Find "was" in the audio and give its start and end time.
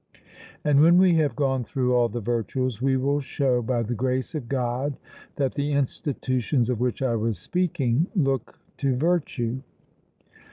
7.15-7.37